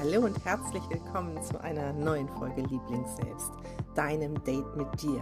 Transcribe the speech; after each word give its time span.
Hallo 0.00 0.26
und 0.26 0.44
herzlich 0.44 0.82
willkommen 0.90 1.42
zu 1.42 1.60
einer 1.60 1.92
neuen 1.92 2.28
Folge 2.28 2.60
Lieblingsselbst, 2.60 3.50
deinem 3.96 4.32
Date 4.44 4.76
mit 4.76 5.02
dir. 5.02 5.20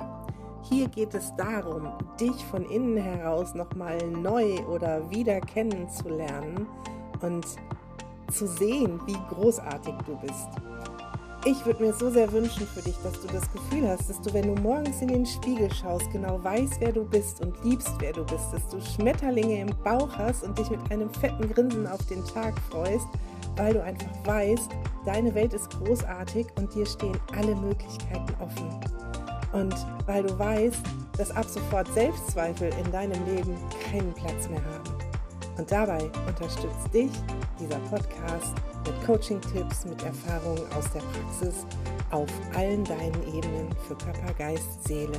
Hier 0.64 0.87
geht 0.88 1.14
es 1.14 1.34
darum, 1.37 1.88
dich 2.21 2.45
von 2.45 2.62
innen 2.69 2.99
heraus 2.99 3.54
nochmal 3.54 3.97
neu 4.07 4.59
oder 4.67 5.09
wieder 5.11 5.41
kennenzulernen 5.41 6.67
und 7.23 7.47
zu 8.31 8.47
sehen, 8.47 9.01
wie 9.07 9.17
großartig 9.35 9.95
du 10.04 10.15
bist. 10.17 10.49
Ich 11.49 11.65
würde 11.65 11.85
mir 11.85 11.92
so 11.92 12.10
sehr 12.10 12.31
wünschen 12.33 12.67
für 12.67 12.83
dich, 12.83 12.97
dass 13.04 13.21
du 13.22 13.28
das 13.28 13.51
Gefühl 13.53 13.88
hast, 13.88 14.10
dass 14.10 14.21
du, 14.21 14.35
wenn 14.35 14.53
du 14.53 14.60
morgens 14.60 15.01
in 15.01 15.08
den 15.08 15.24
Spiegel 15.24 15.72
schaust, 15.72 16.10
genau 16.10 16.42
weißt, 16.42 16.80
wer 16.80 16.92
du 16.92 17.05
bist 17.05 17.41
und 17.41 17.55
liebst, 17.65 17.92
wer 18.01 18.12
du 18.12 18.24
bist, 18.24 18.52
dass 18.52 18.69
du 18.69 18.80
Schmetterlinge 18.80 19.60
im 19.60 19.70
Bauch 19.84 20.10
hast 20.19 20.42
und 20.42 20.59
dich 20.59 20.69
mit 20.69 20.80
einem 20.91 21.09
fetten 21.09 21.48
Grinsen 21.48 21.87
auf 21.87 22.05
den 22.06 22.24
Tag 22.24 22.55
freust 22.69 23.06
weil 23.56 23.73
du 23.73 23.82
einfach 23.82 24.10
weißt, 24.24 24.70
deine 25.05 25.34
Welt 25.34 25.55
ist 25.55 25.70
großartig 25.70 26.46
und 26.59 26.74
dir 26.74 26.86
stehen 26.86 27.19
alle 27.36 27.55
Möglichkeiten 27.56 28.34
offen. 28.41 28.69
Und 29.52 29.74
weil 30.06 30.22
du 30.22 30.38
weißt, 30.38 30.83
dass 31.16 31.30
ab 31.30 31.47
sofort 31.47 31.88
Selbstzweifel 31.94 32.70
in 32.84 32.92
deinem 32.92 33.24
Leben 33.24 33.56
keinen 33.91 34.12
Platz 34.12 34.48
mehr 34.48 34.62
haben. 34.62 35.05
Und 35.56 35.70
dabei 35.73 36.10
unterstützt 36.27 36.92
dich 36.92 37.10
dieser 37.59 37.78
Podcast 37.91 38.55
mit 38.84 39.06
Coaching-Tipps, 39.06 39.87
mit 39.87 40.02
Erfahrungen 40.02 40.60
aus 40.77 40.84
der 40.92 41.01
Praxis 41.01 41.64
auf 42.10 42.28
allen 42.55 42.84
deinen 42.84 43.34
Ebenen 43.34 43.69
für 43.88 43.97
Körper, 43.97 44.34
Geist, 44.38 44.87
Seele 44.87 45.19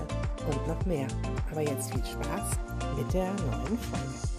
und 0.49 0.67
noch 0.67 0.85
mehr. 0.85 1.07
Aber 1.51 1.61
jetzt 1.61 1.91
viel 1.91 2.05
Spaß 2.05 2.51
mit 2.97 3.13
der 3.13 3.25
neuen 3.33 3.79
Folge. 3.79 4.37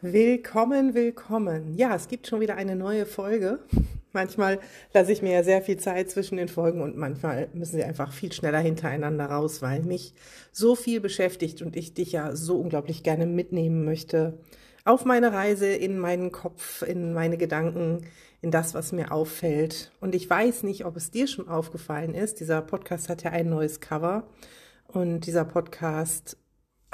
Willkommen, 0.00 0.94
willkommen. 0.94 1.76
Ja, 1.76 1.96
es 1.96 2.06
gibt 2.08 2.26
schon 2.26 2.40
wieder 2.40 2.56
eine 2.56 2.76
neue 2.76 3.04
Folge. 3.04 3.58
Manchmal 4.18 4.58
lasse 4.92 5.12
ich 5.12 5.22
mir 5.22 5.30
ja 5.30 5.44
sehr 5.44 5.62
viel 5.62 5.76
Zeit 5.76 6.10
zwischen 6.10 6.38
den 6.38 6.48
Folgen 6.48 6.80
und 6.80 6.96
manchmal 6.96 7.48
müssen 7.52 7.76
sie 7.76 7.84
einfach 7.84 8.12
viel 8.12 8.32
schneller 8.32 8.58
hintereinander 8.58 9.26
raus, 9.26 9.62
weil 9.62 9.82
mich 9.82 10.12
so 10.50 10.74
viel 10.74 11.00
beschäftigt 11.00 11.62
und 11.62 11.76
ich 11.76 11.94
dich 11.94 12.10
ja 12.10 12.34
so 12.34 12.58
unglaublich 12.58 13.04
gerne 13.04 13.26
mitnehmen 13.26 13.84
möchte 13.84 14.40
auf 14.84 15.04
meine 15.04 15.32
Reise 15.32 15.68
in 15.68 16.00
meinen 16.00 16.32
Kopf, 16.32 16.82
in 16.82 17.12
meine 17.12 17.36
Gedanken, 17.36 18.06
in 18.40 18.50
das, 18.50 18.74
was 18.74 18.90
mir 18.90 19.12
auffällt. 19.12 19.92
Und 20.00 20.16
ich 20.16 20.28
weiß 20.28 20.64
nicht, 20.64 20.84
ob 20.84 20.96
es 20.96 21.12
dir 21.12 21.28
schon 21.28 21.46
aufgefallen 21.46 22.14
ist. 22.14 22.40
Dieser 22.40 22.60
Podcast 22.60 23.08
hat 23.08 23.22
ja 23.22 23.30
ein 23.30 23.48
neues 23.48 23.78
Cover 23.78 24.26
und 24.88 25.26
dieser 25.26 25.44
Podcast 25.44 26.38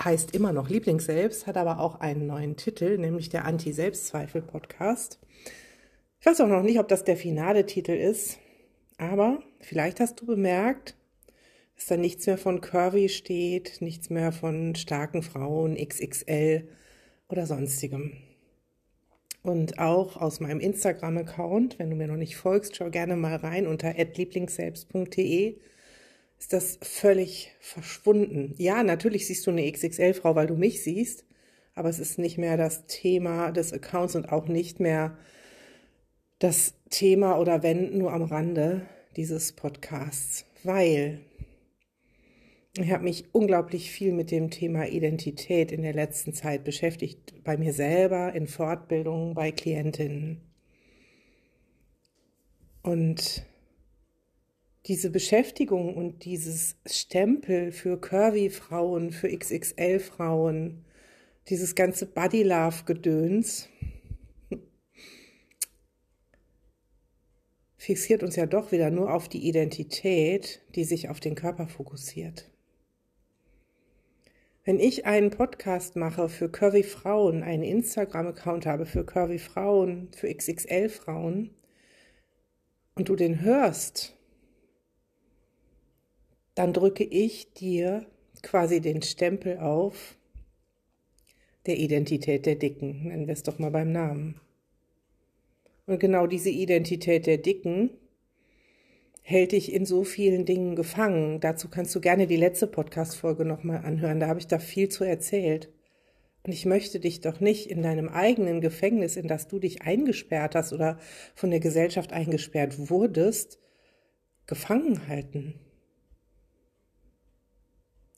heißt 0.03 0.35
immer 0.35 0.53
noch 0.53 0.69
Lieblingsselbst, 0.69 1.47
hat 1.47 1.57
aber 1.57 1.79
auch 1.79 2.01
einen 2.01 2.27
neuen 2.27 2.57
Titel, 2.57 2.99
nämlich 2.99 3.31
der 3.31 3.47
Anti-Selbstzweifel-Podcast. 3.47 5.21
Ich 6.25 6.27
weiß 6.31 6.41
auch 6.41 6.49
noch 6.49 6.63
nicht, 6.63 6.79
ob 6.79 6.89
das 6.89 7.05
der 7.05 7.19
finale 7.19 7.67
Titel 7.67 7.93
ist, 7.93 8.39
aber 8.97 9.43
vielleicht 9.61 10.01
hast 10.01 10.23
du 10.23 10.25
bemerkt, 10.25 10.97
dass 11.77 11.85
da 11.85 11.99
nichts 11.99 12.27
mehr 12.27 12.39
von 12.39 12.63
Curvy 12.63 13.11
steht, 13.11 13.83
nichts 13.83 14.09
mehr 14.09 14.33
von 14.33 14.75
starken 14.75 15.23
Frauen, 15.23 15.77
XXL 15.77 16.67
oder 17.29 17.45
sonstigem. 17.45 18.13
Und 19.43 19.79
auch 19.79 20.17
aus 20.17 20.41
meinem 20.41 20.61
Instagram-Account, 20.61 21.79
wenn 21.79 21.91
du 21.91 21.97
mir 21.97 22.07
noch 22.07 22.17
nicht 22.17 22.39
folgst, 22.39 22.75
schau 22.77 22.89
gerne 22.89 23.17
mal 23.17 23.37
rein 23.37 23.67
unter 23.67 23.93
lieblingsselbst.de 23.93 25.59
ist 26.39 26.53
das 26.55 26.79
völlig 26.81 27.53
verschwunden. 27.61 28.55
Ja, 28.57 28.83
natürlich 28.83 29.27
siehst 29.27 29.47
du 29.47 29.51
eine 29.51 29.71
XXL-Frau, 29.71 30.35
weil 30.35 30.47
du 30.47 30.57
mich 30.57 30.83
siehst, 30.83 31.27
aber 31.75 31.91
es 31.91 31.99
ist 31.99 32.19
nicht 32.19 32.39
mehr 32.39 32.57
das 32.57 32.87
Thema 32.87 33.53
des 33.53 33.75
Accounts 33.75 34.17
und 34.17 34.33
auch 34.33 34.49
nicht 34.49 34.81
mehr 34.81 35.19
das 36.45 36.75
Thema 36.91 37.39
oder 37.39 37.63
wenn 37.63 37.97
nur 37.97 38.13
am 38.13 38.23
Rande 38.23 38.83
dieses 39.17 39.53
Podcasts, 39.53 40.45
weil 40.63 41.21
ich 42.77 42.93
habe 42.93 43.05
mich 43.05 43.25
unglaublich 43.33 43.91
viel 43.91 44.13
mit 44.13 44.31
dem 44.31 44.51
Thema 44.51 44.87
Identität 44.87 45.73
in 45.73 45.81
der 45.81 45.95
letzten 45.95 46.35
Zeit 46.35 46.63
beschäftigt, 46.63 47.43
bei 47.45 47.57
mir 47.57 47.73
selber, 47.73 48.35
in 48.35 48.47
Fortbildungen, 48.47 49.33
bei 49.33 49.53
Klientinnen. 49.53 50.43
Und 52.83 53.47
diese 54.85 55.09
Beschäftigung 55.09 55.95
und 55.95 56.27
dieses 56.27 56.77
Stempel 56.85 57.73
für 57.73 57.99
Curvy-Frauen, 57.99 59.13
für 59.13 59.35
XXL-Frauen, 59.35 60.85
dieses 61.49 61.75
ganze 61.75 62.05
Body-Love-Gedöns, 62.05 63.71
fixiert 67.85 68.23
uns 68.23 68.37
ja 68.37 68.47
doch 68.47 68.73
wieder 68.73 68.91
nur 68.91 69.13
auf 69.13 69.29
die 69.29 69.47
Identität, 69.47 70.63
die 70.75 70.85
sich 70.85 71.09
auf 71.09 71.21
den 71.21 71.35
Körper 71.35 71.69
fokussiert. 71.69 72.51
Wenn 74.65 74.81
ich 74.81 75.05
einen 75.05 75.31
Podcast 75.31 75.95
mache 75.95 76.29
für 76.29 76.49
Curvy 76.51 76.83
Frauen, 76.83 77.43
einen 77.43 77.63
Instagram-Account 77.63 78.67
habe 78.67 78.87
für 78.87 79.05
Curvy 79.05 79.39
Frauen, 79.39 80.09
für 80.17 80.35
XXL 80.35 80.89
Frauen, 80.89 81.51
und 82.95 83.09
du 83.09 83.17
den 83.17 83.41
hörst 83.43 84.15
dann 86.55 86.73
drücke 86.73 87.05
ich 87.05 87.53
dir 87.53 88.07
quasi 88.43 88.81
den 88.81 89.03
Stempel 89.03 89.59
auf 89.59 90.17
der 91.67 91.79
Identität 91.79 92.47
der 92.47 92.55
Dicken. 92.57 93.09
Nennen 93.09 93.27
wir 93.27 93.33
es 93.33 93.43
doch 93.43 93.59
mal 93.59 93.71
beim 93.71 93.91
Namen. 93.91 94.41
Und 95.87 96.01
genau 96.01 96.27
diese 96.27 96.51
Identität 96.51 97.27
der 97.27 97.39
Dicken 97.39 97.91
hält 99.23 99.53
dich 99.53 99.73
in 99.73 99.87
so 99.87 100.05
vielen 100.05 100.45
Dingen 100.45 100.77
gefangen. 100.77 101.41
Dazu 101.41 101.69
kannst 101.69 101.95
du 101.95 102.01
gerne 102.01 102.27
die 102.27 102.37
letzte 102.37 102.67
Podcast-Folge 102.67 103.45
nochmal 103.45 103.79
anhören. 103.85 104.21
Da 104.21 104.29
habe 104.29 104.39
ich 104.39 104.47
da 104.47 104.59
viel 104.59 104.89
zu 104.89 105.05
erzählt. 105.05 105.71
Und 106.43 106.53
ich 106.53 106.67
möchte 106.67 107.01
dich 107.01 107.23
doch 107.23 107.41
nicht 107.41 107.71
in 107.71 107.83
deinem 107.83 108.09
eigenen 108.09 108.61
Gefängnis, 108.61 109.17
in 109.17 109.29
das 109.29 109.49
du 109.49 109.59
dich 109.59 109.83
eingesperrt 109.83 110.55
hast 110.55 110.75
oder 110.75 110.99
von 111.35 111.51
der 111.51 111.61
Gesellschaft 111.61 112.13
eingesperrt 112.13 112.91
wurdest, 112.91 113.59
gefangen 114.47 115.09
halten. 115.09 115.55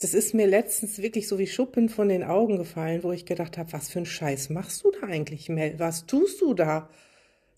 Das 0.01 0.13
ist 0.13 0.35
mir 0.35 0.47
letztens 0.47 1.01
wirklich 1.01 1.29
so 1.29 1.39
wie 1.39 1.47
Schuppen 1.47 1.89
von 1.89 2.09
den 2.09 2.25
Augen 2.25 2.59
gefallen, 2.59 3.05
wo 3.05 3.13
ich 3.13 3.27
gedacht 3.27 3.57
habe, 3.57 3.73
was 3.73 3.89
für 3.89 4.01
ein 4.01 4.07
Scheiß 4.07 4.51
machst 4.51 4.85
du 4.85 4.91
da 4.91 5.07
eigentlich, 5.07 5.49
Mel? 5.49 5.79
Was 5.79 6.07
tust 6.07 6.41
du 6.43 6.53
da? 6.53 6.91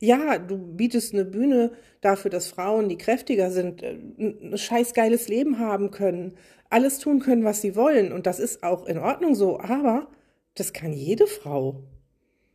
Ja, 0.01 0.39
du 0.39 0.57
bietest 0.59 1.13
eine 1.13 1.25
Bühne 1.25 1.73
dafür, 2.01 2.31
dass 2.31 2.49
Frauen, 2.49 2.89
die 2.89 2.99
kräftiger 2.99 3.51
sind, 3.51 3.83
äh, 3.83 3.97
ein 4.19 4.57
scheiß 4.57 4.95
geiles 4.95 5.29
Leben 5.29 5.59
haben 5.59 5.91
können, 5.91 6.37
alles 6.71 6.99
tun 7.01 7.21
können, 7.21 7.45
was 7.45 7.61
sie 7.63 7.75
wollen. 7.75 8.13
Und 8.13 8.27
das 8.27 8.39
ist 8.39 8.63
auch 8.63 8.87
in 8.87 8.99
Ordnung 8.99 9.35
so, 9.35 9.59
aber 9.59 10.09
das 10.55 10.73
kann 10.73 10.93
jede 10.93 11.27
Frau. 11.27 11.83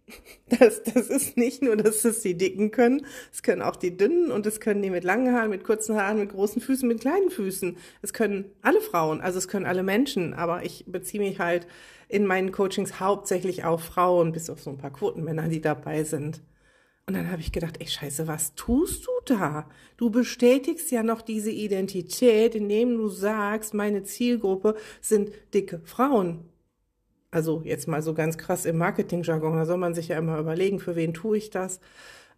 Das, 0.60 0.84
das 0.84 1.08
ist 1.08 1.38
nicht 1.38 1.64
nur, 1.64 1.78
dass 1.78 2.04
es 2.06 2.22
die 2.22 2.38
Dicken 2.38 2.70
können, 2.72 3.06
es 3.32 3.42
können 3.42 3.62
auch 3.62 3.78
die 3.78 3.98
Dünnen 3.98 4.32
und 4.32 4.46
es 4.46 4.60
können 4.60 4.82
die 4.82 4.90
mit 4.90 5.04
langen 5.04 5.34
Haaren, 5.34 5.50
mit 5.50 5.64
kurzen 5.64 5.96
Haaren, 5.96 6.20
mit 6.20 6.30
großen 6.30 6.62
Füßen, 6.62 6.88
mit 6.88 7.00
kleinen 7.00 7.32
Füßen. 7.32 7.78
Es 8.02 8.14
können 8.14 8.52
alle 8.62 8.82
Frauen, 8.82 9.22
also 9.22 9.38
es 9.40 9.48
können 9.48 9.66
alle 9.66 9.82
Menschen, 9.82 10.34
aber 10.34 10.64
ich 10.64 10.84
beziehe 10.88 11.24
mich 11.24 11.40
halt 11.40 11.66
in 12.10 12.26
meinen 12.28 12.52
Coachings 12.52 13.00
hauptsächlich 13.00 13.64
auf 13.64 13.82
Frauen, 13.82 14.34
bis 14.34 14.50
auf 14.50 14.62
so 14.62 14.70
ein 14.70 14.78
paar 14.78 14.92
Quotenmänner, 14.92 15.48
die 15.48 15.62
dabei 15.62 16.04
sind. 16.04 16.42
Und 17.06 17.16
dann 17.16 17.30
habe 17.30 17.42
ich 17.42 17.52
gedacht, 17.52 17.78
ey 17.80 17.88
Scheiße, 17.88 18.28
was 18.28 18.56
tust 18.56 19.06
du 19.06 19.12
da? 19.26 19.70
Du 19.98 20.10
bestätigst 20.10 20.90
ja 20.92 21.04
noch 21.04 21.22
diese 21.22 21.52
Identität, 21.52 22.56
indem 22.56 22.98
du 22.98 23.10
sagst, 23.10 23.74
meine 23.74 24.04
Zielgruppe 24.04 24.76
sind 25.02 25.32
dicke 25.54 25.82
Frauen. 25.84 26.46
Also 27.30 27.62
jetzt 27.66 27.88
mal 27.88 28.02
so 28.02 28.14
ganz 28.14 28.38
krass 28.38 28.66
im 28.66 28.78
Marketingjargon, 28.78 29.56
da 29.56 29.66
soll 29.66 29.78
man 29.78 29.96
sich 29.96 30.10
ja 30.10 30.18
immer 30.18 30.38
überlegen, 30.38 30.80
für 30.80 30.96
wen 30.96 31.14
tue 31.14 31.38
ich 31.38 31.50
das. 31.50 31.82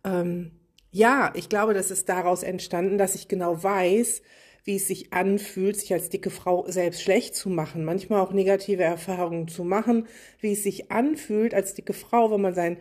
Ähm, 0.04 0.52
ja, 0.92 1.32
ich 1.36 1.50
glaube, 1.50 1.74
das 1.74 1.92
ist 1.92 2.10
daraus 2.10 2.42
entstanden, 2.42 2.98
dass 2.98 3.16
ich 3.16 3.28
genau 3.28 3.62
weiß, 3.62 4.22
wie 4.64 4.78
es 4.78 4.88
sich 4.88 5.14
anfühlt, 5.14 5.78
sich 5.78 5.94
als 5.94 6.10
dicke 6.10 6.32
Frau 6.32 6.66
selbst 6.68 7.02
schlecht 7.04 7.36
zu 7.36 7.50
machen, 7.50 7.86
manchmal 7.86 8.22
auch 8.22 8.32
negative 8.32 8.84
Erfahrungen 8.84 9.48
zu 9.48 9.64
machen, 9.64 10.08
wie 10.40 10.54
es 10.54 10.64
sich 10.64 10.92
anfühlt 10.92 11.54
als 11.54 11.76
dicke 11.76 11.94
Frau, 11.94 12.32
wenn 12.32 12.42
man 12.42 12.56
sein 12.56 12.78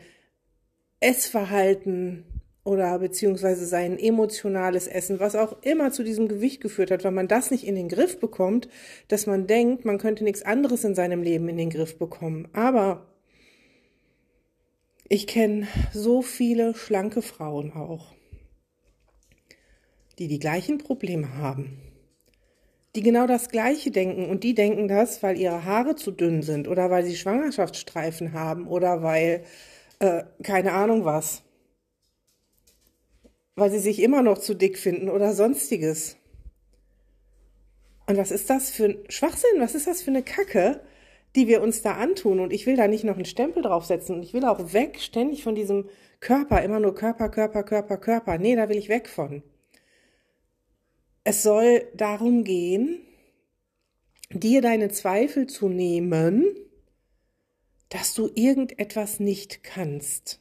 Essverhalten 1.05 2.25
oder 2.65 2.99
beziehungsweise 2.99 3.67
sein 3.67 3.99
emotionales 3.99 4.87
Essen, 4.87 5.21
was 5.21 5.37
auch 5.37 5.61
immer 5.63 5.93
zu 5.93 6.03
diesem 6.03 6.29
Gewicht 6.29 6.63
geführt 6.63 6.91
hat, 6.91 7.05
weil 7.05 7.13
man 7.13 7.29
das 7.29 7.51
nicht 7.51 7.67
in 7.67 7.75
den 7.75 7.91
Griff 7.91 8.19
bekommt, 8.19 8.71
dass 9.09 9.27
man 9.27 9.47
denkt, 9.47 9.85
man 9.85 9.99
könnte 9.99 10.25
nichts 10.25 10.43
anderes 10.43 10.83
in 10.83 10.95
seinem 10.95 11.23
Leben 11.23 11.47
in 11.51 11.59
den 11.59 11.69
Griff 11.69 11.99
bekommen. 11.99 12.49
Aber 12.55 13.07
ich 15.07 15.27
kenne 15.27 15.69
so 15.93 16.23
viele 16.23 16.75
schlanke 16.75 17.21
Frauen 17.21 17.73
auch, 17.73 18.15
die 20.19 20.29
die 20.29 20.39
gleichen 20.39 20.79
Probleme 20.79 21.37
haben, 21.37 21.83
die 22.97 23.03
genau 23.03 23.27
das 23.27 23.51
Gleiche 23.51 23.91
denken 23.91 24.31
und 24.31 24.43
die 24.43 24.55
denken 24.55 24.89
das, 24.89 25.23
weil 25.23 25.39
ihre 25.39 25.67
Haare 25.67 25.97
zu 25.97 26.13
dünn 26.13 26.41
sind 26.41 26.67
oder 26.67 26.89
weil 26.89 27.05
sie 27.05 27.17
Schwangerschaftsstreifen 27.17 28.33
haben 28.33 28.67
oder 28.67 29.03
weil 29.03 29.45
äh, 29.99 30.25
keine 30.43 30.73
Ahnung 30.73 31.05
was, 31.05 31.43
weil 33.57 33.71
sie 33.71 33.79
sich 33.79 34.01
immer 34.01 34.23
noch 34.23 34.39
zu 34.39 34.55
dick 34.55 34.79
finden 34.79 35.09
oder 35.09 35.33
sonstiges. 35.33 36.17
Und 38.07 38.17
was 38.17 38.31
ist 38.31 38.51
das 38.51 38.71
für 38.71 38.87
ein 38.87 38.99
Schwachsinn? 39.09 39.61
Was 39.61 39.75
ist 39.75 39.87
das 39.87 40.03
für 40.03 40.11
eine 40.11 40.23
Kacke, 40.23 40.81
die 41.37 41.49
wir 41.49 41.63
uns 41.63 41.83
da 41.83 41.95
antun? 41.95 42.41
Und 42.41 42.53
ich 42.53 42.67
will 42.67 42.77
da 42.77 42.89
nicht 42.89 43.05
noch 43.05 43.17
einen 43.17 43.25
Stempel 43.25 43.63
draufsetzen 43.63 44.17
und 44.17 44.23
ich 44.23 44.35
will 44.35 44.45
auch 44.45 44.73
weg 44.73 45.01
ständig 45.01 45.43
von 45.43 45.55
diesem 45.55 45.89
Körper, 46.21 46.63
immer 46.63 46.81
nur 46.81 46.95
Körper, 46.95 47.29
Körper, 47.29 47.63
Körper, 47.63 47.97
Körper. 47.97 48.39
Nee, 48.39 48.57
da 48.57 48.69
will 48.69 48.77
ich 48.77 48.89
weg 48.89 49.09
von. 49.09 49.43
Es 51.23 51.43
soll 51.43 51.87
darum 51.95 52.45
gehen, 52.45 53.01
dir 54.31 54.61
deine 54.61 54.91
Zweifel 54.91 55.47
zu 55.47 55.69
nehmen, 55.69 56.45
dass 57.95 58.13
du 58.13 58.29
irgendetwas 58.35 59.21
nicht 59.21 59.63
kannst. 59.63 60.41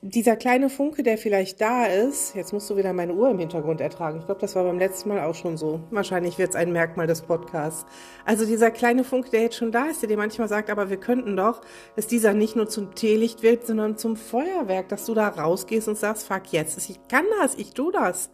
Dieser 0.00 0.34
kleine 0.36 0.70
Funke, 0.70 1.02
der 1.02 1.18
vielleicht 1.18 1.60
da 1.60 1.84
ist, 1.84 2.34
jetzt 2.34 2.54
musst 2.54 2.70
du 2.70 2.76
wieder 2.78 2.94
meine 2.94 3.12
Uhr 3.12 3.28
im 3.28 3.38
Hintergrund 3.38 3.82
ertragen. 3.82 4.18
Ich 4.18 4.24
glaube, 4.24 4.40
das 4.40 4.56
war 4.56 4.64
beim 4.64 4.78
letzten 4.78 5.10
Mal 5.10 5.20
auch 5.20 5.34
schon 5.34 5.58
so. 5.58 5.80
Wahrscheinlich 5.90 6.38
wird 6.38 6.48
es 6.48 6.56
ein 6.56 6.72
Merkmal 6.72 7.06
des 7.06 7.20
Podcasts. 7.20 7.84
Also 8.24 8.46
dieser 8.46 8.70
kleine 8.70 9.04
Funke, 9.04 9.28
der 9.28 9.42
jetzt 9.42 9.56
schon 9.56 9.72
da 9.72 9.88
ist, 9.88 10.00
der 10.00 10.08
dir 10.08 10.16
manchmal 10.16 10.48
sagt, 10.48 10.70
aber 10.70 10.88
wir 10.88 10.96
könnten 10.96 11.36
doch, 11.36 11.60
dass 11.94 12.06
dieser 12.06 12.32
nicht 12.32 12.56
nur 12.56 12.66
zum 12.66 12.94
Teelicht 12.94 13.42
wird, 13.42 13.66
sondern 13.66 13.98
zum 13.98 14.16
Feuerwerk, 14.16 14.88
dass 14.88 15.04
du 15.04 15.12
da 15.12 15.28
rausgehst 15.28 15.86
und 15.86 15.98
sagst, 15.98 16.26
fuck 16.26 16.50
jetzt, 16.50 16.78
ich 16.88 16.98
kann 17.08 17.26
das, 17.42 17.56
ich 17.56 17.74
tu 17.74 17.90
das 17.90 18.30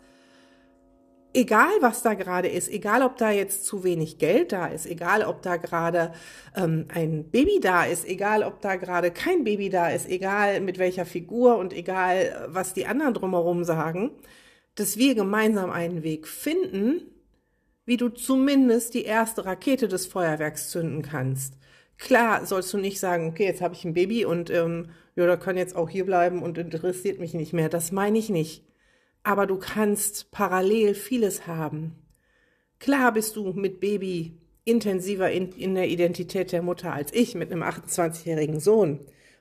egal 1.36 1.70
was 1.80 2.02
da 2.02 2.14
gerade 2.14 2.48
ist, 2.48 2.70
egal 2.70 3.02
ob 3.02 3.18
da 3.18 3.30
jetzt 3.30 3.66
zu 3.66 3.84
wenig 3.84 4.18
Geld 4.18 4.52
da 4.52 4.66
ist, 4.66 4.86
egal 4.86 5.22
ob 5.22 5.42
da 5.42 5.56
gerade 5.56 6.12
ähm, 6.56 6.86
ein 6.88 7.30
Baby 7.30 7.60
da 7.60 7.84
ist, 7.84 8.06
egal 8.06 8.42
ob 8.42 8.62
da 8.62 8.76
gerade 8.76 9.10
kein 9.10 9.44
Baby 9.44 9.68
da 9.68 9.90
ist, 9.90 10.08
egal 10.08 10.60
mit 10.62 10.78
welcher 10.78 11.04
Figur 11.04 11.58
und 11.58 11.74
egal 11.74 12.48
was 12.48 12.72
die 12.72 12.86
anderen 12.86 13.12
drumherum 13.12 13.64
sagen, 13.64 14.12
dass 14.76 14.96
wir 14.96 15.14
gemeinsam 15.14 15.70
einen 15.70 16.02
Weg 16.02 16.26
finden, 16.26 17.02
wie 17.84 17.98
du 17.98 18.08
zumindest 18.08 18.94
die 18.94 19.04
erste 19.04 19.44
Rakete 19.44 19.88
des 19.88 20.06
Feuerwerks 20.06 20.70
zünden 20.70 21.02
kannst. 21.02 21.54
Klar 21.98 22.46
sollst 22.46 22.72
du 22.72 22.78
nicht 22.78 22.98
sagen, 22.98 23.28
okay, 23.28 23.44
jetzt 23.44 23.60
habe 23.60 23.74
ich 23.74 23.84
ein 23.84 23.94
Baby 23.94 24.24
und 24.24 24.50
ähm, 24.50 24.90
ja, 25.16 25.26
da 25.26 25.36
kann 25.36 25.56
jetzt 25.56 25.76
auch 25.76 25.88
hier 25.88 26.06
bleiben 26.06 26.42
und 26.42 26.58
interessiert 26.58 27.20
mich 27.20 27.34
nicht 27.34 27.52
mehr. 27.52 27.68
Das 27.68 27.92
meine 27.92 28.18
ich 28.18 28.30
nicht 28.30 28.64
aber 29.26 29.48
du 29.48 29.58
kannst 29.58 30.30
parallel 30.30 30.94
vieles 30.94 31.48
haben. 31.48 31.96
Klar 32.78 33.12
bist 33.12 33.34
du 33.34 33.52
mit 33.54 33.80
Baby 33.80 34.38
intensiver 34.64 35.32
in, 35.32 35.50
in 35.50 35.74
der 35.74 35.88
Identität 35.88 36.52
der 36.52 36.62
Mutter 36.62 36.92
als 36.92 37.12
ich 37.12 37.34
mit 37.34 37.50
einem 37.50 37.64
28-jährigen 37.64 38.60
Sohn. 38.60 39.00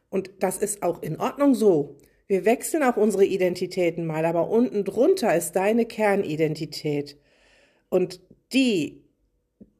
Und 0.09 0.31
das 0.39 0.57
ist 0.57 0.81
auch 0.81 1.03
in 1.03 1.19
Ordnung 1.19 1.53
so. 1.53 1.97
Wir 2.25 2.45
wechseln 2.45 2.81
auch 2.81 2.97
unsere 2.97 3.25
Identitäten 3.25 4.07
mal, 4.07 4.25
aber 4.25 4.49
unten 4.49 4.85
drunter 4.85 5.35
ist 5.35 5.51
deine 5.51 5.85
Kernidentität. 5.85 7.19
Und 7.89 8.21
die, 8.53 9.03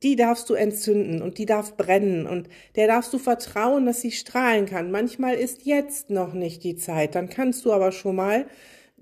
die 0.04 0.16
darfst 0.16 0.52
du 0.52 0.54
entzünden 0.54 1.24
und 1.24 1.40
die 1.40 1.48
darf 1.48 1.78
brennen 1.78 2.28
und 2.28 2.48
der 2.76 2.86
darfst 2.86 3.12
du 3.12 3.18
vertrauen, 3.18 3.88
dass 3.88 4.02
sie 4.02 4.12
strahlen 4.12 4.68
kann. 4.68 4.92
Manchmal 4.92 5.34
ist 5.34 5.66
jetzt 5.66 6.12
noch 6.12 6.34
nicht 6.34 6.64
die 6.64 6.76
Zeit. 6.76 7.16
Dann 7.16 7.28
kannst 7.28 7.66
du 7.66 7.74
aber 7.74 7.92
schon 7.92 8.18
mal 8.18 8.46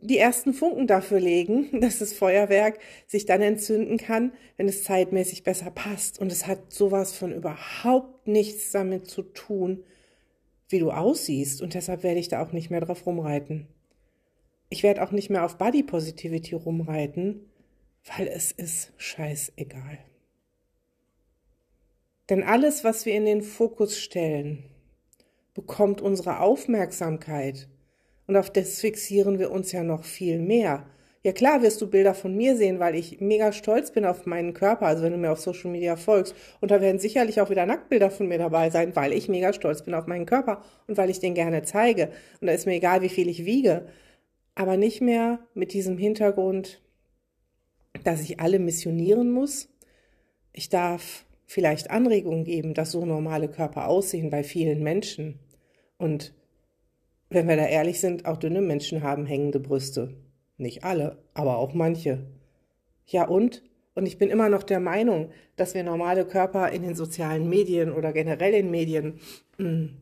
die 0.03 0.17
ersten 0.17 0.53
Funken 0.53 0.87
dafür 0.87 1.19
legen, 1.19 1.69
dass 1.81 1.99
das 1.99 2.13
Feuerwerk 2.13 2.79
sich 3.07 3.25
dann 3.25 3.41
entzünden 3.41 3.97
kann, 3.97 4.33
wenn 4.57 4.67
es 4.67 4.83
zeitmäßig 4.83 5.43
besser 5.43 5.71
passt. 5.71 6.19
Und 6.19 6.31
es 6.31 6.45
hat 6.47 6.71
sowas 6.73 7.13
von 7.13 7.33
überhaupt 7.33 8.27
nichts 8.27 8.71
damit 8.71 9.07
zu 9.07 9.23
tun, 9.23 9.83
wie 10.69 10.79
du 10.79 10.91
aussiehst. 10.91 11.61
Und 11.61 11.73
deshalb 11.73 12.03
werde 12.03 12.19
ich 12.19 12.27
da 12.27 12.43
auch 12.43 12.51
nicht 12.51 12.69
mehr 12.69 12.81
drauf 12.81 13.05
rumreiten. 13.05 13.67
Ich 14.69 14.83
werde 14.83 15.03
auch 15.03 15.11
nicht 15.11 15.29
mehr 15.29 15.45
auf 15.45 15.57
Body 15.57 15.83
Positivity 15.83 16.55
rumreiten, 16.55 17.49
weil 18.17 18.27
es 18.27 18.51
ist 18.51 18.91
scheißegal. 18.97 19.99
Denn 22.29 22.43
alles, 22.43 22.83
was 22.83 23.05
wir 23.05 23.13
in 23.13 23.25
den 23.25 23.41
Fokus 23.41 23.99
stellen, 23.99 24.63
bekommt 25.53 26.01
unsere 26.01 26.39
Aufmerksamkeit 26.39 27.67
und 28.27 28.35
auf 28.37 28.49
das 28.49 28.79
fixieren 28.79 29.39
wir 29.39 29.51
uns 29.51 29.71
ja 29.71 29.83
noch 29.83 30.03
viel 30.03 30.39
mehr. 30.39 30.85
Ja 31.23 31.31
klar 31.31 31.61
wirst 31.61 31.81
du 31.81 31.89
Bilder 31.89 32.13
von 32.13 32.35
mir 32.35 32.57
sehen, 32.57 32.79
weil 32.79 32.95
ich 32.95 33.21
mega 33.21 33.53
stolz 33.53 33.91
bin 33.91 34.03
auf 34.03 34.25
meinen 34.25 34.53
Körper, 34.53 34.87
also 34.87 35.03
wenn 35.03 35.13
du 35.13 35.17
mir 35.17 35.31
auf 35.31 35.39
Social 35.39 35.71
Media 35.71 35.95
folgst. 35.95 36.35
Und 36.59 36.69
da 36.69 36.81
werden 36.81 36.99
sicherlich 36.99 37.39
auch 37.39 37.49
wieder 37.49 37.65
Nacktbilder 37.65 38.11
von 38.11 38.27
mir 38.27 38.37
dabei 38.37 38.69
sein, 38.69 38.93
weil 38.95 39.13
ich 39.13 39.29
mega 39.29 39.53
stolz 39.53 39.83
bin 39.83 39.93
auf 39.93 40.05
meinen 40.05 40.25
Körper 40.25 40.61
und 40.87 40.97
weil 40.97 41.09
ich 41.09 41.21
den 41.21 41.33
gerne 41.33 41.63
zeige. 41.63 42.09
Und 42.41 42.47
da 42.47 42.53
ist 42.53 42.65
mir 42.65 42.73
egal, 42.73 43.01
wie 43.01 43.09
viel 43.09 43.29
ich 43.29 43.45
wiege. 43.45 43.87
Aber 44.53 44.75
nicht 44.75 45.01
mehr 45.01 45.39
mit 45.53 45.71
diesem 45.71 45.97
Hintergrund, 45.97 46.81
dass 48.03 48.21
ich 48.21 48.41
alle 48.41 48.59
missionieren 48.59 49.31
muss. 49.31 49.69
Ich 50.51 50.67
darf 50.67 51.25
vielleicht 51.45 51.89
Anregungen 51.89 52.43
geben, 52.43 52.73
dass 52.73 52.91
so 52.91 53.05
normale 53.05 53.47
Körper 53.47 53.87
aussehen 53.87 54.29
bei 54.29 54.43
vielen 54.43 54.83
Menschen. 54.83 55.39
Und 55.97 56.33
wenn 57.33 57.47
wir 57.47 57.55
da 57.55 57.65
ehrlich 57.65 57.99
sind, 57.99 58.25
auch 58.25 58.37
dünne 58.37 58.61
Menschen 58.61 59.03
haben 59.03 59.25
hängende 59.25 59.59
Brüste. 59.59 60.15
Nicht 60.57 60.83
alle, 60.83 61.17
aber 61.33 61.57
auch 61.57 61.73
manche. 61.73 62.25
Ja 63.05 63.27
und? 63.27 63.63
Und 63.95 64.05
ich 64.05 64.17
bin 64.17 64.29
immer 64.29 64.49
noch 64.49 64.63
der 64.63 64.79
Meinung, 64.79 65.29
dass 65.55 65.73
wir 65.75 65.83
normale 65.83 66.25
Körper 66.25 66.69
in 66.69 66.81
den 66.81 66.95
sozialen 66.95 67.47
Medien 67.49 67.91
oder 67.91 68.11
generell 68.11 68.53
in 68.53 68.71
Medien 68.71 69.19
hm, 69.57 69.97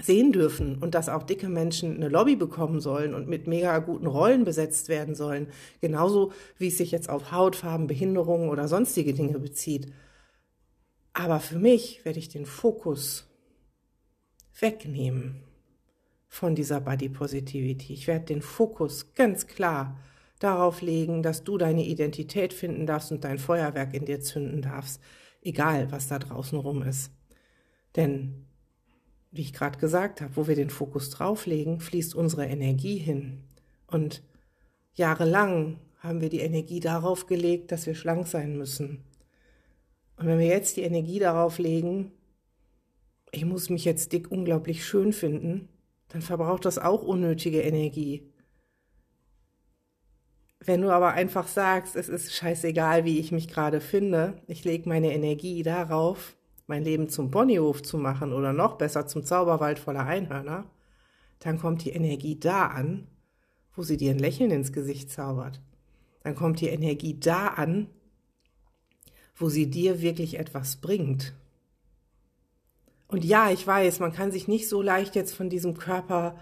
sehen 0.00 0.32
dürfen 0.32 0.78
und 0.78 0.94
dass 0.94 1.08
auch 1.08 1.24
dicke 1.24 1.48
Menschen 1.48 1.96
eine 1.96 2.08
Lobby 2.08 2.36
bekommen 2.36 2.80
sollen 2.80 3.14
und 3.14 3.28
mit 3.28 3.46
mega 3.46 3.78
guten 3.78 4.06
Rollen 4.06 4.44
besetzt 4.44 4.88
werden 4.88 5.14
sollen. 5.14 5.48
Genauso 5.80 6.32
wie 6.58 6.68
es 6.68 6.78
sich 6.78 6.92
jetzt 6.92 7.10
auf 7.10 7.32
Hautfarben, 7.32 7.88
Behinderungen 7.88 8.50
oder 8.50 8.68
sonstige 8.68 9.14
Dinge 9.14 9.38
bezieht. 9.40 9.92
Aber 11.12 11.40
für 11.40 11.58
mich 11.58 12.04
werde 12.04 12.20
ich 12.20 12.28
den 12.28 12.46
Fokus 12.46 13.28
wegnehmen 14.60 15.42
von 16.28 16.54
dieser 16.54 16.80
Body 16.80 17.08
Positivity. 17.08 17.94
Ich 17.94 18.06
werde 18.06 18.26
den 18.26 18.42
Fokus 18.42 19.14
ganz 19.14 19.46
klar 19.46 19.98
darauf 20.38 20.82
legen, 20.82 21.22
dass 21.22 21.42
du 21.42 21.58
deine 21.58 21.84
Identität 21.84 22.52
finden 22.52 22.86
darfst 22.86 23.10
und 23.10 23.24
dein 23.24 23.38
Feuerwerk 23.38 23.94
in 23.94 24.04
dir 24.04 24.20
zünden 24.20 24.62
darfst, 24.62 25.00
egal 25.42 25.90
was 25.90 26.06
da 26.06 26.18
draußen 26.18 26.58
rum 26.58 26.82
ist. 26.82 27.10
Denn, 27.96 28.46
wie 29.30 29.40
ich 29.40 29.52
gerade 29.52 29.78
gesagt 29.78 30.20
habe, 30.20 30.36
wo 30.36 30.46
wir 30.46 30.54
den 30.54 30.70
Fokus 30.70 31.10
drauflegen, 31.10 31.80
fließt 31.80 32.14
unsere 32.14 32.46
Energie 32.46 32.98
hin. 32.98 33.42
Und 33.86 34.22
jahrelang 34.94 35.80
haben 35.98 36.20
wir 36.20 36.28
die 36.28 36.40
Energie 36.40 36.80
darauf 36.80 37.26
gelegt, 37.26 37.72
dass 37.72 37.86
wir 37.86 37.94
schlank 37.94 38.28
sein 38.28 38.56
müssen. 38.56 39.04
Und 40.16 40.26
wenn 40.26 40.38
wir 40.38 40.46
jetzt 40.46 40.76
die 40.76 40.82
Energie 40.82 41.18
darauf 41.18 41.58
legen, 41.58 42.12
ich 43.30 43.44
muss 43.44 43.70
mich 43.70 43.84
jetzt 43.84 44.12
dick 44.12 44.30
unglaublich 44.30 44.84
schön 44.84 45.12
finden, 45.12 45.68
dann 46.08 46.22
verbraucht 46.22 46.64
das 46.64 46.78
auch 46.78 47.02
unnötige 47.02 47.60
Energie. 47.62 48.32
Wenn 50.60 50.82
du 50.82 50.90
aber 50.90 51.12
einfach 51.12 51.46
sagst, 51.46 51.96
es 51.96 52.08
ist 52.08 52.34
scheißegal, 52.34 53.04
wie 53.04 53.18
ich 53.18 53.30
mich 53.30 53.48
gerade 53.48 53.80
finde, 53.80 54.42
ich 54.46 54.64
lege 54.64 54.88
meine 54.88 55.12
Energie 55.12 55.62
darauf, 55.62 56.36
mein 56.66 56.84
Leben 56.84 57.08
zum 57.08 57.30
Ponyhof 57.30 57.82
zu 57.82 57.96
machen 57.96 58.32
oder 58.32 58.52
noch 58.52 58.76
besser 58.76 59.06
zum 59.06 59.24
Zauberwald 59.24 59.78
voller 59.78 60.04
Einhörner, 60.04 60.64
dann 61.38 61.58
kommt 61.58 61.84
die 61.84 61.90
Energie 61.90 62.38
da 62.38 62.66
an, 62.66 63.06
wo 63.74 63.82
sie 63.82 63.96
dir 63.96 64.10
ein 64.10 64.18
Lächeln 64.18 64.50
ins 64.50 64.72
Gesicht 64.72 65.10
zaubert. 65.10 65.62
Dann 66.24 66.34
kommt 66.34 66.60
die 66.60 66.68
Energie 66.68 67.18
da 67.18 67.48
an, 67.48 67.86
wo 69.36 69.48
sie 69.48 69.70
dir 69.70 70.02
wirklich 70.02 70.38
etwas 70.38 70.76
bringt. 70.76 71.34
Und 73.08 73.24
ja, 73.24 73.50
ich 73.50 73.66
weiß, 73.66 74.00
man 74.00 74.12
kann 74.12 74.30
sich 74.30 74.48
nicht 74.48 74.68
so 74.68 74.82
leicht 74.82 75.14
jetzt 75.16 75.34
von 75.34 75.48
diesem 75.48 75.78
Körperbild 75.78 76.36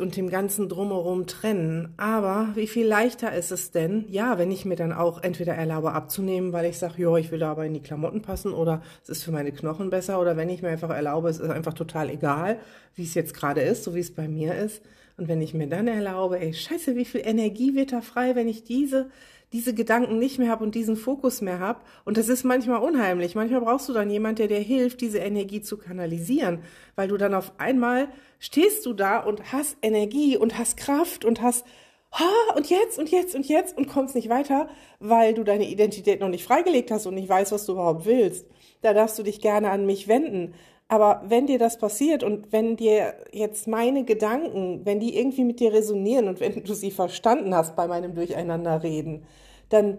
und 0.00 0.16
dem 0.16 0.30
ganzen 0.30 0.68
Drumherum 0.68 1.26
trennen. 1.28 1.94
Aber 1.96 2.48
wie 2.54 2.66
viel 2.66 2.86
leichter 2.86 3.32
ist 3.32 3.52
es 3.52 3.70
denn, 3.70 4.04
ja, 4.08 4.36
wenn 4.36 4.50
ich 4.50 4.64
mir 4.64 4.74
dann 4.74 4.92
auch 4.92 5.22
entweder 5.22 5.54
erlaube 5.54 5.92
abzunehmen, 5.92 6.52
weil 6.52 6.66
ich 6.66 6.78
sage, 6.78 7.02
ja, 7.02 7.16
ich 7.16 7.30
will 7.30 7.38
da 7.38 7.52
aber 7.52 7.64
in 7.66 7.74
die 7.74 7.82
Klamotten 7.82 8.20
passen 8.20 8.52
oder 8.52 8.82
es 9.02 9.10
ist 9.10 9.22
für 9.22 9.30
meine 9.30 9.52
Knochen 9.52 9.90
besser 9.90 10.20
oder 10.20 10.36
wenn 10.36 10.48
ich 10.48 10.60
mir 10.62 10.70
einfach 10.70 10.90
erlaube, 10.90 11.28
es 11.28 11.38
ist 11.38 11.50
einfach 11.50 11.74
total 11.74 12.10
egal, 12.10 12.58
wie 12.96 13.04
es 13.04 13.14
jetzt 13.14 13.34
gerade 13.34 13.60
ist, 13.62 13.84
so 13.84 13.94
wie 13.94 14.00
es 14.00 14.12
bei 14.12 14.26
mir 14.26 14.56
ist. 14.56 14.82
Und 15.18 15.28
wenn 15.28 15.42
ich 15.42 15.52
mir 15.52 15.66
dann 15.66 15.86
erlaube, 15.88 16.40
ey, 16.40 16.54
scheiße, 16.54 16.96
wie 16.96 17.04
viel 17.04 17.22
Energie 17.22 17.74
wird 17.74 17.92
da 17.92 18.00
frei, 18.00 18.34
wenn 18.34 18.48
ich 18.48 18.64
diese 18.64 19.10
diese 19.52 19.74
Gedanken 19.74 20.18
nicht 20.18 20.38
mehr 20.38 20.50
habe 20.50 20.64
und 20.64 20.74
diesen 20.74 20.96
Fokus 20.96 21.40
mehr 21.40 21.58
habe. 21.58 21.80
Und 22.04 22.16
das 22.16 22.28
ist 22.28 22.44
manchmal 22.44 22.82
unheimlich. 22.82 23.34
Manchmal 23.34 23.62
brauchst 23.62 23.88
du 23.88 23.92
dann 23.92 24.10
jemand, 24.10 24.38
der 24.38 24.48
dir 24.48 24.58
hilft, 24.58 25.00
diese 25.00 25.18
Energie 25.18 25.62
zu 25.62 25.78
kanalisieren, 25.78 26.62
weil 26.96 27.08
du 27.08 27.16
dann 27.16 27.34
auf 27.34 27.52
einmal 27.58 28.08
stehst 28.38 28.84
du 28.84 28.92
da 28.92 29.18
und 29.18 29.52
hast 29.52 29.78
Energie 29.80 30.36
und 30.36 30.58
hast 30.58 30.76
Kraft 30.76 31.24
und 31.24 31.40
hast 31.40 31.66
ha, 32.12 32.54
und 32.56 32.68
jetzt 32.68 32.98
und 32.98 33.10
jetzt 33.10 33.34
und 33.34 33.46
jetzt 33.46 33.76
und 33.76 33.88
kommst 33.88 34.14
nicht 34.14 34.28
weiter, 34.28 34.68
weil 35.00 35.32
du 35.34 35.44
deine 35.44 35.68
Identität 35.68 36.20
noch 36.20 36.28
nicht 36.28 36.44
freigelegt 36.44 36.90
hast 36.90 37.06
und 37.06 37.14
nicht 37.14 37.28
weißt, 37.28 37.52
was 37.52 37.64
du 37.64 37.72
überhaupt 37.72 38.04
willst. 38.04 38.46
Da 38.82 38.92
darfst 38.92 39.18
du 39.18 39.22
dich 39.22 39.40
gerne 39.40 39.70
an 39.70 39.86
mich 39.86 40.08
wenden. 40.08 40.54
Aber 40.88 41.22
wenn 41.26 41.46
dir 41.46 41.58
das 41.58 41.76
passiert 41.76 42.22
und 42.22 42.50
wenn 42.50 42.76
dir 42.76 43.14
jetzt 43.30 43.68
meine 43.68 44.04
Gedanken, 44.04 44.86
wenn 44.86 45.00
die 45.00 45.18
irgendwie 45.18 45.44
mit 45.44 45.60
dir 45.60 45.72
resonieren 45.72 46.28
und 46.28 46.40
wenn 46.40 46.64
du 46.64 46.72
sie 46.72 46.90
verstanden 46.90 47.54
hast 47.54 47.76
bei 47.76 47.86
meinem 47.86 48.14
Durcheinanderreden, 48.14 49.26
dann 49.68 49.98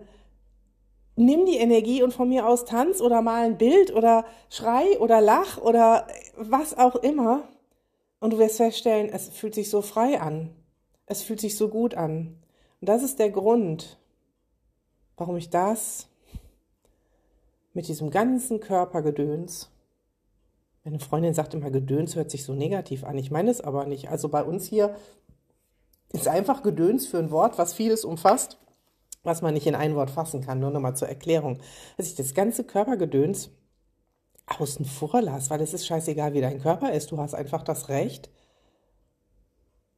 nimm 1.16 1.46
die 1.46 1.58
Energie 1.58 2.02
und 2.02 2.12
von 2.12 2.28
mir 2.28 2.48
aus 2.48 2.66
tanz 2.66 3.02
oder 3.02 3.22
mal 3.22 3.46
ein 3.46 3.60
Bild 3.60 3.94
oder 3.94 4.26
schrei 4.50 4.98
oder 5.00 5.22
lach 5.22 5.60
oder 5.60 6.08
was 6.38 6.76
auch 6.76 6.96
immer. 6.96 7.48
Und 8.20 8.34
du 8.34 8.40
wirst 8.40 8.58
feststellen, 8.58 9.10
es 9.14 9.30
fühlt 9.30 9.54
sich 9.54 9.70
so 9.70 9.84
frei 9.84 10.20
an. 10.20 10.50
Es 11.06 11.22
fühlt 11.22 11.40
sich 11.40 11.56
so 11.56 11.70
gut 11.70 11.94
an. 11.94 12.40
Und 12.82 12.90
das 12.90 13.04
ist 13.04 13.20
der 13.20 13.30
Grund, 13.30 14.00
warum 15.18 15.38
ich 15.38 15.50
das 15.50 16.08
mit 17.74 17.88
diesem 17.88 18.10
ganzen 18.10 18.60
Körpergedöns 18.60 19.70
meine 20.90 21.00
Freundin 21.00 21.34
sagt 21.34 21.54
immer, 21.54 21.70
Gedöns 21.70 22.16
hört 22.16 22.32
sich 22.32 22.44
so 22.44 22.54
negativ 22.54 23.04
an. 23.04 23.18
Ich 23.18 23.32
meine 23.32 23.52
es 23.52 23.62
aber 23.62 23.86
nicht. 23.86 24.10
Also 24.10 24.30
bei 24.30 24.44
uns 24.44 24.66
hier 24.66 24.96
ist 26.12 26.28
einfach 26.28 26.64
Gedöns 26.64 27.06
für 27.06 27.20
ein 27.20 27.32
Wort, 27.32 27.58
was 27.58 27.74
vieles 27.74 28.04
umfasst, 28.04 28.58
was 29.24 29.42
man 29.42 29.54
nicht 29.54 29.68
in 29.68 29.76
ein 29.76 29.96
Wort 29.96 30.10
fassen 30.10 30.42
kann. 30.42 30.60
Nur 30.60 30.72
nochmal 30.72 30.96
zur 30.96 31.08
Erklärung. 31.08 31.60
Dass 31.98 32.08
ich 32.08 32.16
das 32.16 32.34
ganze 32.34 32.64
Körpergedöns 32.64 33.52
außen 34.48 34.86
vor 34.86 35.22
lasse, 35.22 35.52
weil 35.52 35.62
es 35.62 35.76
ist 35.76 35.86
scheißegal, 35.86 36.34
wie 36.34 36.42
dein 36.42 36.60
Körper 36.60 36.92
ist. 36.92 37.12
Du 37.12 37.20
hast 37.20 37.36
einfach 37.36 37.64
das 37.64 37.90
Recht, 37.90 38.32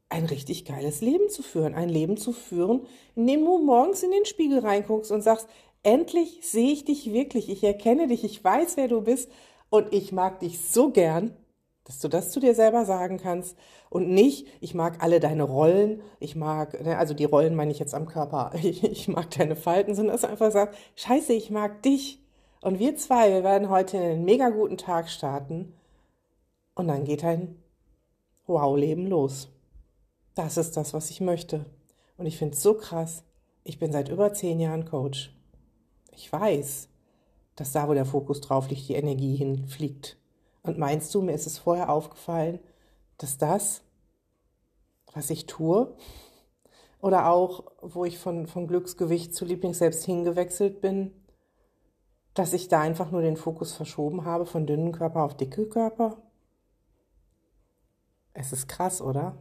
ein 0.10 0.26
richtig 0.26 0.66
geiles 0.66 1.00
Leben 1.00 1.30
zu 1.30 1.42
führen. 1.42 1.74
Ein 1.74 1.88
Leben 1.88 2.18
zu 2.18 2.34
führen, 2.34 2.86
in 3.16 3.28
dem 3.28 3.46
du 3.46 3.60
morgens 3.60 4.04
in 4.04 4.12
den 4.12 4.26
Spiegel 4.26 4.60
reinguckst 4.60 5.12
und 5.12 5.22
sagst, 5.22 5.48
endlich 5.84 6.40
sehe 6.44 6.74
ich 6.74 6.84
dich 6.84 7.14
wirklich. 7.14 7.50
Ich 7.50 7.64
erkenne 7.64 8.08
dich. 8.08 8.26
Ich 8.26 8.44
weiß, 8.44 8.76
wer 8.76 8.90
du 8.90 9.02
bist. 9.02 9.32
Und 9.72 9.94
ich 9.94 10.12
mag 10.12 10.42
dich 10.42 10.60
so 10.60 10.92
gern, 10.92 11.34
dass 11.86 12.00
du 12.00 12.10
das 12.10 12.30
zu 12.30 12.42
dir 12.42 12.54
selber 12.54 12.84
sagen 12.84 13.18
kannst 13.18 13.58
und 13.90 14.10
nicht, 14.10 14.46
ich 14.60 14.76
mag 14.76 15.02
alle 15.02 15.22
deine 15.22 15.44
Rollen, 15.44 16.02
ich 16.20 16.36
mag, 16.36 16.84
ne, 16.84 16.98
also 16.98 17.14
die 17.14 17.24
Rollen 17.24 17.56
meine 17.56 17.72
ich 17.72 17.80
jetzt 17.80 17.96
am 17.96 18.06
Körper, 18.06 18.52
ich, 18.62 19.08
mag 19.08 19.32
deine 19.32 19.56
Falten, 19.56 19.96
sondern 19.96 20.14
dass 20.14 20.22
du 20.22 20.28
einfach 20.28 20.52
sagst, 20.52 20.78
scheiße, 20.98 21.32
ich 21.32 21.50
mag 21.52 21.82
dich. 21.84 22.22
Und 22.62 22.80
wir 22.80 22.98
zwei, 22.98 23.32
wir 23.32 23.46
werden 23.46 23.70
heute 23.70 23.98
einen 23.98 24.26
mega 24.26 24.50
guten 24.50 24.78
Tag 24.78 25.10
starten 25.10 25.74
und 26.76 26.90
dann 26.90 27.06
geht 27.06 27.24
ein 27.24 27.56
Wow-Leben 28.48 29.08
los. 29.08 29.48
Das 30.36 30.58
ist 30.58 30.76
das, 30.76 30.94
was 30.94 31.10
ich 31.10 31.22
möchte. 31.22 31.66
Und 32.18 32.26
ich 32.26 32.38
finde 32.38 32.56
es 32.56 32.62
so 32.62 32.74
krass. 32.74 33.24
Ich 33.64 33.80
bin 33.80 33.94
seit 33.94 34.10
über 34.10 34.34
zehn 34.34 34.60
Jahren 34.60 34.84
Coach. 34.84 35.34
Ich 36.12 36.32
weiß, 36.32 36.90
dass 37.62 37.74
da, 37.74 37.88
wo 37.88 37.94
der 37.94 38.06
Fokus 38.06 38.42
drauf 38.42 38.70
liegt, 38.70 38.90
die 38.90 38.96
Energie 38.96 39.36
hinfliegt. 39.36 40.18
Und 40.64 40.80
meinst 40.80 41.14
du, 41.14 41.22
mir 41.22 41.34
ist 41.34 41.46
es 41.46 41.60
vorher 41.60 41.92
aufgefallen, 41.92 42.58
dass 43.20 43.38
das, 43.38 43.84
was 45.14 45.30
ich 45.30 45.46
tue, 45.46 45.96
oder 47.02 47.30
auch, 47.30 47.66
wo 47.84 48.04
ich 48.04 48.18
von, 48.18 48.48
von 48.48 48.66
Glücksgewicht 48.66 49.36
zu 49.36 49.46
Lieblingsselbst 49.46 50.04
hingewechselt 50.06 50.82
bin, 50.82 51.14
dass 52.34 52.54
ich 52.54 52.68
da 52.68 52.80
einfach 52.80 53.12
nur 53.12 53.22
den 53.22 53.38
Fokus 53.38 53.74
verschoben 53.74 54.26
habe 54.26 54.48
von 54.48 54.66
dünnen 54.66 54.92
Körper 54.92 55.22
auf 55.22 55.38
dicke 55.38 55.68
Körper? 55.68 56.18
Es 58.34 58.52
ist 58.52 58.70
krass, 58.70 59.04
oder? 59.04 59.38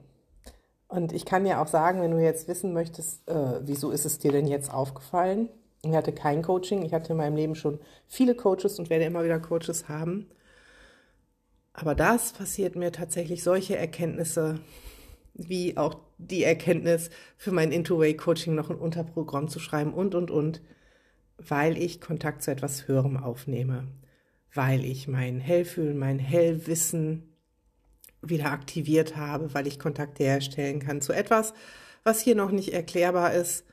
Und 0.89 1.15
ich 1.15 1.25
kann 1.25 1.47
ja 1.47 1.63
auch 1.63 1.69
sagen, 1.69 2.03
wenn 2.03 2.11
du 2.11 2.23
jetzt 2.23 2.49
wissen 2.49 2.75
möchtest, 2.75 3.27
äh, 3.31 3.67
wieso 3.67 3.91
ist 3.91 4.05
es 4.05 4.19
dir 4.19 4.33
denn 4.33 4.47
jetzt 4.47 4.71
aufgefallen? 4.71 5.49
Ich 5.83 5.93
hatte 5.93 6.13
kein 6.13 6.43
Coaching. 6.43 6.83
Ich 6.83 6.93
hatte 6.93 7.13
in 7.13 7.19
meinem 7.19 7.37
Leben 7.37 7.55
schon 7.55 7.81
viele 8.07 8.35
Coaches 8.35 8.79
und 8.79 8.91
werde 8.91 9.05
immer 9.05 9.25
wieder 9.25 9.41
Coaches 9.41 9.89
haben. 9.89 10.27
Aber 11.73 11.95
das 11.95 12.33
passiert 12.33 12.77
mir 12.77 12.93
tatsächlich 12.93 13.43
solche 13.43 13.77
Erkenntnisse, 13.77 14.61
wie 15.35 15.77
auch 15.77 15.97
die 16.19 16.45
Erkenntnis 16.45 17.11
für 17.37 17.53
mein 17.53 17.73
Into-Way-Coaching 17.73 18.55
noch 18.55 18.71
ein 18.71 18.77
Unterprogramm 18.77 19.49
zu 19.49 19.59
schreiben 19.61 19.95
und, 19.95 20.15
und, 20.15 20.31
und, 20.31 20.61
weil 21.39 21.79
ich 21.79 22.01
Kontakt 22.01 22.43
zu 22.43 22.51
etwas 22.51 22.87
Höherem 22.89 23.17
aufnehme, 23.17 23.89
weil 24.53 24.85
ich 24.85 25.09
mein 25.09 25.41
Hellfühlen, 25.41 25.97
mein 25.97 26.19
Hellwissen 26.19 27.35
wieder 28.21 28.53
aktiviert 28.53 29.17
habe, 29.17 29.55
weil 29.55 29.67
ich 29.67 29.79
Kontakte 29.79 30.25
herstellen 30.25 30.81
kann 30.81 31.01
zu 31.01 31.13
etwas, 31.13 31.55
was 32.05 32.21
hier 32.21 32.35
noch 32.35 32.51
nicht 32.51 32.73
erklärbar 32.75 33.33
ist, 33.33 33.65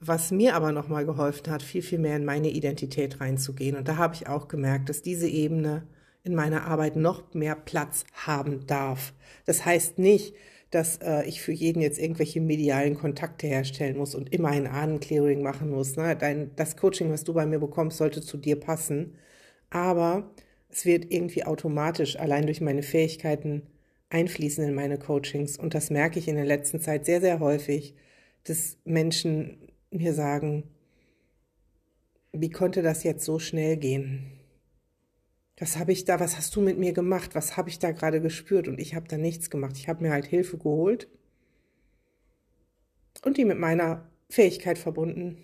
was 0.00 0.30
mir 0.30 0.54
aber 0.54 0.72
nochmal 0.72 1.06
geholfen 1.06 1.50
hat, 1.50 1.62
viel, 1.62 1.82
viel 1.82 1.98
mehr 1.98 2.16
in 2.16 2.24
meine 2.24 2.50
Identität 2.50 3.20
reinzugehen. 3.20 3.76
Und 3.76 3.88
da 3.88 3.96
habe 3.96 4.14
ich 4.14 4.28
auch 4.28 4.48
gemerkt, 4.48 4.88
dass 4.88 5.02
diese 5.02 5.28
Ebene 5.28 5.86
in 6.22 6.34
meiner 6.34 6.66
Arbeit 6.66 6.96
noch 6.96 7.34
mehr 7.34 7.54
Platz 7.54 8.04
haben 8.12 8.66
darf. 8.66 9.12
Das 9.46 9.64
heißt 9.64 9.98
nicht, 9.98 10.34
dass 10.70 10.96
äh, 10.96 11.24
ich 11.24 11.40
für 11.40 11.52
jeden 11.52 11.80
jetzt 11.80 11.98
irgendwelche 11.98 12.40
medialen 12.40 12.96
Kontakte 12.96 13.46
herstellen 13.46 13.96
muss 13.96 14.14
und 14.14 14.32
immer 14.32 14.48
ein 14.48 14.66
Ahnenclearing 14.66 15.42
machen 15.42 15.70
muss. 15.70 15.96
Ne? 15.96 16.16
Dein, 16.16 16.50
das 16.56 16.76
Coaching, 16.76 17.12
was 17.12 17.24
du 17.24 17.32
bei 17.32 17.46
mir 17.46 17.60
bekommst, 17.60 17.98
sollte 17.98 18.22
zu 18.22 18.36
dir 18.36 18.58
passen. 18.58 19.14
Aber 19.70 20.30
es 20.70 20.84
wird 20.84 21.12
irgendwie 21.12 21.44
automatisch 21.44 22.18
allein 22.18 22.46
durch 22.46 22.60
meine 22.60 22.82
Fähigkeiten 22.82 23.62
einfließen 24.10 24.64
in 24.64 24.74
meine 24.74 24.98
Coachings. 24.98 25.56
Und 25.56 25.74
das 25.74 25.90
merke 25.90 26.18
ich 26.18 26.26
in 26.26 26.36
der 26.36 26.44
letzten 26.44 26.80
Zeit 26.80 27.04
sehr, 27.04 27.20
sehr 27.20 27.38
häufig, 27.38 27.94
dass 28.44 28.76
Menschen 28.84 29.58
mir 29.94 30.14
sagen, 30.14 30.64
wie 32.32 32.50
konnte 32.50 32.82
das 32.82 33.04
jetzt 33.04 33.24
so 33.24 33.38
schnell 33.38 33.76
gehen? 33.76 34.32
Was 35.58 35.78
habe 35.78 35.92
ich 35.92 36.04
da, 36.04 36.18
was 36.18 36.36
hast 36.36 36.54
du 36.56 36.60
mit 36.60 36.78
mir 36.78 36.92
gemacht? 36.92 37.34
Was 37.34 37.56
habe 37.56 37.68
ich 37.68 37.78
da 37.78 37.92
gerade 37.92 38.20
gespürt? 38.20 38.66
Und 38.66 38.80
ich 38.80 38.94
habe 38.94 39.06
da 39.06 39.16
nichts 39.16 39.50
gemacht. 39.50 39.76
Ich 39.76 39.88
habe 39.88 40.02
mir 40.02 40.10
halt 40.10 40.26
Hilfe 40.26 40.58
geholt 40.58 41.08
und 43.22 43.36
die 43.36 43.44
mit 43.44 43.58
meiner 43.58 44.10
Fähigkeit 44.28 44.78
verbunden. 44.78 45.38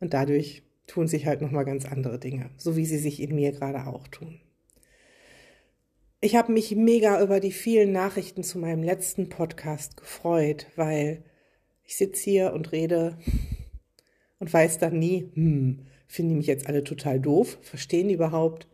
Und 0.00 0.12
dadurch 0.14 0.62
tun 0.86 1.08
sich 1.08 1.26
halt 1.26 1.40
nochmal 1.40 1.64
ganz 1.64 1.86
andere 1.86 2.18
Dinge, 2.18 2.50
so 2.56 2.76
wie 2.76 2.86
sie 2.86 2.98
sich 2.98 3.20
in 3.20 3.34
mir 3.34 3.52
gerade 3.52 3.86
auch 3.86 4.08
tun. 4.08 4.40
Ich 6.20 6.34
habe 6.34 6.52
mich 6.52 6.74
mega 6.74 7.22
über 7.22 7.40
die 7.40 7.52
vielen 7.52 7.92
Nachrichten 7.92 8.42
zu 8.42 8.58
meinem 8.58 8.82
letzten 8.82 9.28
Podcast 9.28 9.96
gefreut, 9.96 10.66
weil 10.76 11.22
ich 11.88 11.96
sitze 11.96 12.24
hier 12.24 12.52
und 12.52 12.70
rede 12.70 13.16
und 14.38 14.52
weiß 14.52 14.76
dann 14.76 14.98
nie, 14.98 15.30
hm, 15.32 15.86
finden 16.06 16.28
die 16.32 16.36
mich 16.36 16.46
jetzt 16.46 16.66
alle 16.66 16.84
total 16.84 17.18
doof? 17.18 17.58
Verstehen 17.62 18.08
die 18.08 18.14
überhaupt 18.14 18.68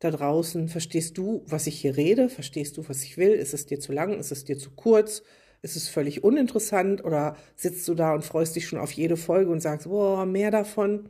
da 0.00 0.10
draußen? 0.10 0.68
Verstehst 0.68 1.16
du, 1.16 1.42
was 1.46 1.66
ich 1.66 1.80
hier 1.80 1.96
rede? 1.96 2.28
Verstehst 2.28 2.76
du, 2.76 2.86
was 2.86 3.02
ich 3.04 3.16
will? 3.16 3.30
Ist 3.30 3.54
es 3.54 3.64
dir 3.64 3.80
zu 3.80 3.92
lang? 3.92 4.18
Ist 4.18 4.32
es 4.32 4.44
dir 4.44 4.58
zu 4.58 4.72
kurz? 4.72 5.22
Ist 5.62 5.76
es 5.76 5.88
völlig 5.88 6.22
uninteressant? 6.22 7.02
Oder 7.02 7.36
sitzt 7.56 7.88
du 7.88 7.94
da 7.94 8.12
und 8.12 8.22
freust 8.22 8.54
dich 8.54 8.68
schon 8.68 8.78
auf 8.78 8.92
jede 8.92 9.16
Folge 9.16 9.50
und 9.50 9.60
sagst, 9.60 9.88
boah, 9.88 10.26
mehr 10.26 10.50
davon? 10.50 11.08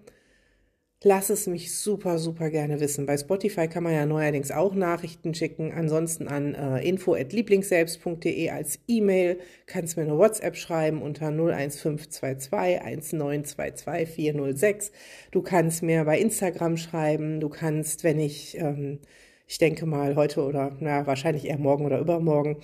Lass 1.04 1.30
es 1.30 1.46
mich 1.46 1.76
super, 1.76 2.18
super 2.18 2.50
gerne 2.50 2.80
wissen. 2.80 3.06
Bei 3.06 3.16
Spotify 3.16 3.68
kann 3.68 3.84
man 3.84 3.92
ja 3.92 4.04
neuerdings 4.04 4.50
auch 4.50 4.74
Nachrichten 4.74 5.32
schicken. 5.32 5.70
Ansonsten 5.72 6.26
an 6.26 6.54
äh, 6.54 6.80
info.lieblingsselbst.de 6.88 8.50
als 8.50 8.80
E-Mail. 8.88 9.38
Kannst 9.66 9.96
mir 9.96 10.02
eine 10.02 10.18
WhatsApp 10.18 10.56
schreiben 10.56 11.00
unter 11.00 11.26
01522 11.28 12.52
1922 12.82 14.08
406. 14.08 14.90
Du 15.30 15.42
kannst 15.42 15.84
mir 15.84 16.04
bei 16.04 16.18
Instagram 16.18 16.76
schreiben. 16.76 17.38
Du 17.38 17.48
kannst, 17.48 18.02
wenn 18.02 18.18
ich, 18.18 18.58
ähm, 18.58 18.98
ich 19.46 19.58
denke 19.58 19.86
mal 19.86 20.16
heute 20.16 20.42
oder 20.42 20.76
na, 20.80 21.06
wahrscheinlich 21.06 21.44
eher 21.46 21.58
morgen 21.58 21.86
oder 21.86 22.00
übermorgen 22.00 22.56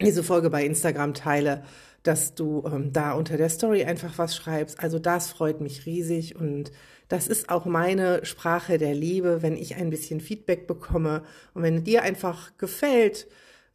diese 0.00 0.22
Folge 0.22 0.50
bei 0.50 0.64
Instagram 0.64 1.14
teile, 1.14 1.64
dass 2.02 2.34
du 2.34 2.64
ähm, 2.66 2.92
da 2.92 3.12
unter 3.12 3.36
der 3.36 3.48
Story 3.48 3.84
einfach 3.84 4.18
was 4.18 4.36
schreibst. 4.36 4.80
Also 4.80 4.98
das 4.98 5.30
freut 5.30 5.60
mich 5.60 5.86
riesig 5.86 6.36
und 6.36 6.70
das 7.08 7.28
ist 7.28 7.48
auch 7.48 7.66
meine 7.66 8.24
Sprache 8.24 8.78
der 8.78 8.94
Liebe, 8.94 9.42
wenn 9.42 9.56
ich 9.56 9.76
ein 9.76 9.90
bisschen 9.90 10.20
Feedback 10.20 10.66
bekomme 10.66 11.22
und 11.52 11.62
wenn 11.62 11.84
dir 11.84 12.02
einfach 12.02 12.56
gefällt, 12.58 13.26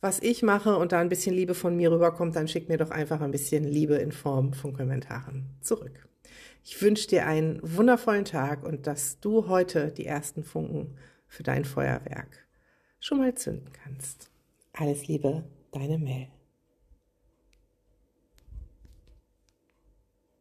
was 0.02 0.22
ich 0.22 0.44
mache 0.44 0.78
und 0.78 0.92
da 0.92 1.00
ein 1.00 1.10
bisschen 1.10 1.36
Liebe 1.36 1.54
von 1.54 1.76
mir 1.76 1.92
rüberkommt, 1.92 2.36
dann 2.36 2.48
schick 2.48 2.70
mir 2.70 2.78
doch 2.78 2.92
einfach 2.92 3.22
ein 3.22 3.32
bisschen 3.32 3.66
Liebe 3.66 3.96
in 3.96 4.12
Form 4.12 4.54
von 4.54 4.74
Kommentaren 4.74 5.50
zurück. 5.62 6.08
Ich 6.64 6.82
wünsche 6.82 7.08
dir 7.08 7.26
einen 7.26 7.60
wundervollen 7.64 8.26
Tag 8.26 8.64
und 8.64 8.88
dass 8.88 9.20
du 9.20 9.48
heute 9.48 9.92
die 9.92 10.06
ersten 10.06 10.44
Funken 10.44 10.96
für 11.28 11.44
dein 11.44 11.66
Feuerwerk 11.66 12.48
schon 13.00 13.20
mal 13.20 13.36
zünden 13.36 13.72
kannst. 13.72 14.30
Alles 14.74 15.08
Liebe, 15.08 15.44
deine 15.72 15.98
Mel. 15.98 16.28